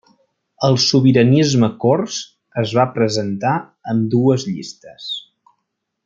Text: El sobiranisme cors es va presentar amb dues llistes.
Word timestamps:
El 0.67 0.77
sobiranisme 0.83 1.69
cors 1.83 2.17
es 2.63 2.73
va 2.79 2.85
presentar 2.97 3.55
amb 3.93 4.07
dues 4.17 4.47
llistes. 4.53 5.11